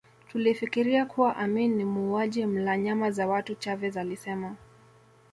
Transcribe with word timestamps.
Tulifikiria 0.31 1.05
kuwa 1.05 1.35
Amin 1.37 1.75
ni 1.77 1.85
muuaji 1.85 2.45
mla 2.45 2.77
nyama 2.77 3.11
za 3.11 3.27
watu 3.27 3.55
Chavez 3.55 3.97
alisema 3.97 4.55